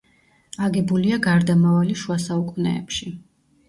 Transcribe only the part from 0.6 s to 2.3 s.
აგებულია გარდამავალი შუა